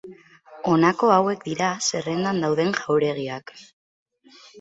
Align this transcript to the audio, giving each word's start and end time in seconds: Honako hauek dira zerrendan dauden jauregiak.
Honako 0.69 1.09
hauek 1.15 1.43
dira 1.47 1.67
zerrendan 1.87 2.39
dauden 2.45 2.73
jauregiak. 2.79 3.55